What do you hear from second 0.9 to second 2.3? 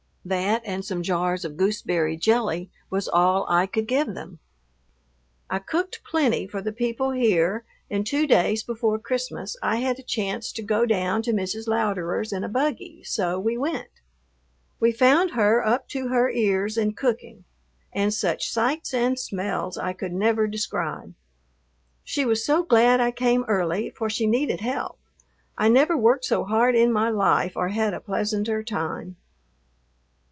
jars of gooseberry